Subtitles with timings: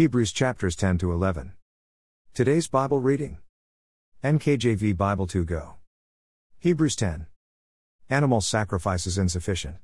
[0.00, 1.52] Hebrews chapters 10 to 11.
[2.32, 3.36] Today's Bible reading
[4.24, 5.74] NKJV Bible 2 Go.
[6.58, 7.26] Hebrews 10.
[8.08, 9.76] Animal sacrifice is insufficient.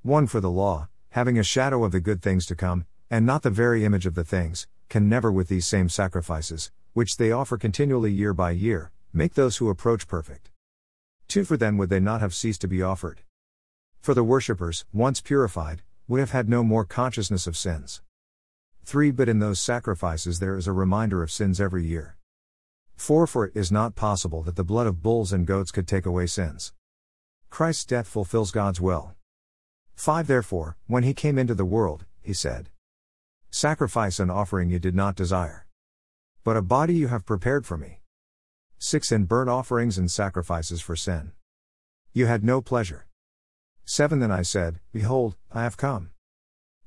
[0.00, 3.42] 1 For the law, having a shadow of the good things to come, and not
[3.42, 7.58] the very image of the things, can never with these same sacrifices, which they offer
[7.58, 10.50] continually year by year, make those who approach perfect.
[11.26, 13.20] 2 For then would they not have ceased to be offered.
[14.00, 18.00] For the worshippers, once purified, would have had no more consciousness of sins.
[18.88, 22.16] 3 But in those sacrifices there is a reminder of sins every year.
[22.96, 26.06] 4 For it is not possible that the blood of bulls and goats could take
[26.06, 26.72] away sins.
[27.50, 29.12] Christ's death fulfills God's will.
[29.94, 32.70] 5 Therefore, when he came into the world, he said,
[33.50, 35.66] Sacrifice and offering you did not desire.
[36.42, 38.00] But a body you have prepared for me.
[38.78, 41.32] 6 In burnt offerings and sacrifices for sin.
[42.14, 43.06] You had no pleasure.
[43.84, 46.08] 7 Then I said, Behold, I have come.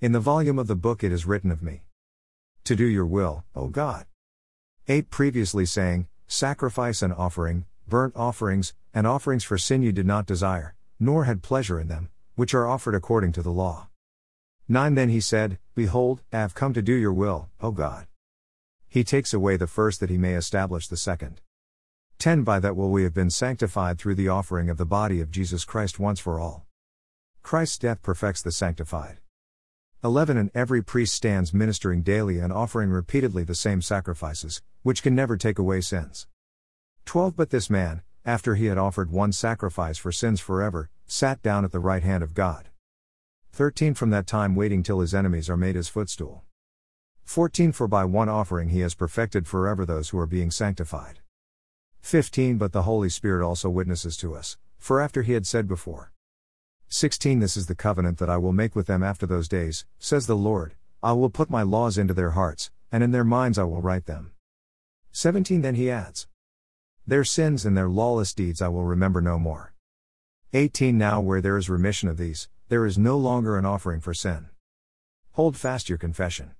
[0.00, 1.82] In the volume of the book it is written of me.
[2.68, 4.04] To do your will, O God.
[4.88, 10.26] 8 Previously saying, Sacrifice and offering, burnt offerings, and offerings for sin you did not
[10.26, 13.88] desire, nor had pleasure in them, which are offered according to the law.
[14.68, 18.06] 9 Then he said, Behold, I have come to do your will, O God.
[18.86, 21.40] He takes away the first that he may establish the second.
[22.18, 25.30] 10 By that will we have been sanctified through the offering of the body of
[25.30, 26.66] Jesus Christ once for all.
[27.42, 29.20] Christ's death perfects the sanctified.
[30.04, 35.12] 11 And every priest stands ministering daily and offering repeatedly the same sacrifices, which can
[35.12, 36.28] never take away sins.
[37.04, 41.64] 12 But this man, after he had offered one sacrifice for sins forever, sat down
[41.64, 42.68] at the right hand of God.
[43.50, 46.44] 13 From that time waiting till his enemies are made his footstool.
[47.24, 51.18] 14 For by one offering he has perfected forever those who are being sanctified.
[52.02, 56.12] 15 But the Holy Spirit also witnesses to us, for after he had said before,
[56.90, 60.26] 16 This is the covenant that I will make with them after those days, says
[60.26, 60.74] the Lord.
[61.02, 64.06] I will put my laws into their hearts, and in their minds I will write
[64.06, 64.32] them.
[65.12, 66.28] 17 Then he adds,
[67.06, 69.74] Their sins and their lawless deeds I will remember no more.
[70.54, 74.14] 18 Now where there is remission of these, there is no longer an offering for
[74.14, 74.48] sin.
[75.32, 76.52] Hold fast your confession.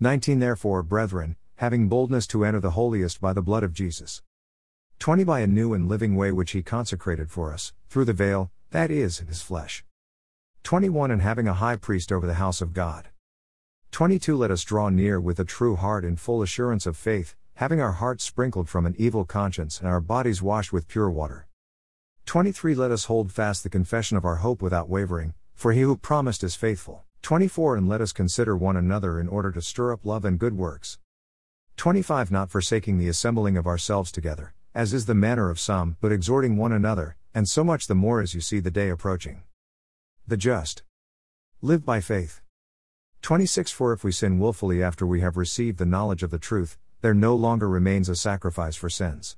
[0.00, 4.20] 19 Therefore, brethren, having boldness to enter the holiest by the blood of Jesus.
[4.98, 8.50] 20 By a new and living way which he consecrated for us, through the veil,
[8.74, 9.84] that is, his flesh.
[10.64, 13.06] 21 And having a high priest over the house of God.
[13.92, 17.80] 22 Let us draw near with a true heart in full assurance of faith, having
[17.80, 21.46] our hearts sprinkled from an evil conscience and our bodies washed with pure water.
[22.26, 25.96] 23 Let us hold fast the confession of our hope without wavering, for he who
[25.96, 27.04] promised is faithful.
[27.22, 30.58] 24 And let us consider one another in order to stir up love and good
[30.58, 30.98] works.
[31.76, 36.10] 25 Not forsaking the assembling of ourselves together, as is the manner of some, but
[36.10, 39.42] exhorting one another, and so much the more as you see the day approaching.
[40.26, 40.84] The just
[41.60, 42.40] live by faith.
[43.22, 46.78] 26 For if we sin wilfully after we have received the knowledge of the truth,
[47.00, 49.36] there no longer remains a sacrifice for sins.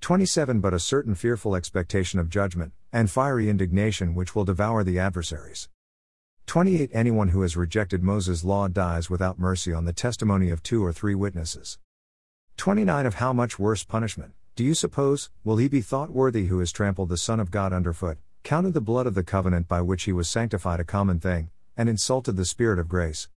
[0.00, 4.98] 27 But a certain fearful expectation of judgment, and fiery indignation which will devour the
[4.98, 5.68] adversaries.
[6.46, 10.84] 28 Anyone who has rejected Moses' law dies without mercy on the testimony of two
[10.84, 11.78] or three witnesses.
[12.56, 16.58] 29 Of how much worse punishment, do you suppose, will he be thought worthy who
[16.58, 20.02] has trampled the Son of God underfoot, counted the blood of the covenant by which
[20.02, 21.48] he was sanctified a common thing,
[21.78, 23.30] and insulted the Spirit of grace?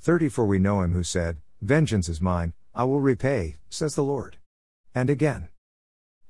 [0.00, 4.02] 30 For we know him who said, Vengeance is mine, I will repay, says the
[4.02, 4.38] Lord.
[4.94, 5.50] And again,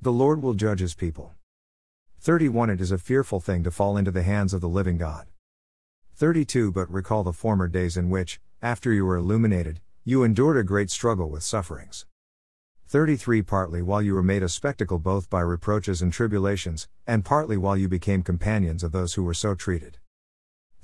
[0.03, 1.35] The Lord will judge his people.
[2.19, 5.29] 31 It is a fearful thing to fall into the hands of the living God.
[6.17, 10.65] 32 But recall the former days in which, after you were illuminated, you endured a
[10.65, 12.05] great struggle with sufferings.
[12.89, 17.59] 33 Partly while you were made a spectacle both by reproaches and tribulations, and partly
[17.59, 19.99] while you became companions of those who were so treated.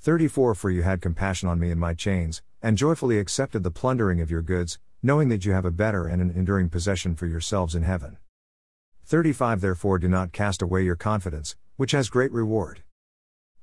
[0.00, 4.20] 34 For you had compassion on me in my chains, and joyfully accepted the plundering
[4.20, 7.74] of your goods, knowing that you have a better and an enduring possession for yourselves
[7.74, 8.18] in heaven.
[9.06, 12.82] 35 Therefore do not cast away your confidence, which has great reward.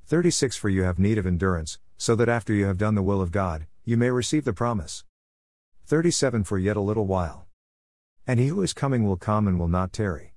[0.07, 3.21] 36 For you have need of endurance, so that after you have done the will
[3.21, 5.03] of God, you may receive the promise.
[5.85, 7.45] 37 For yet a little while.
[8.31, 10.35] And he who is coming will come and will not tarry.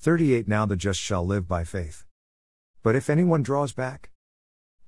[0.00, 2.04] 38 Now the just shall live by faith.
[2.82, 4.10] But if anyone draws back,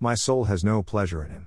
[0.00, 1.46] my soul has no pleasure in him.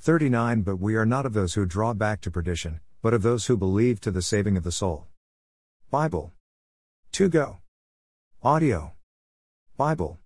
[0.00, 3.48] 39 But we are not of those who draw back to perdition, but of those
[3.48, 5.08] who believe to the saving of the soul.
[5.90, 6.32] Bible.
[7.12, 7.58] To go.
[8.42, 8.94] Audio.
[9.76, 10.18] Bible.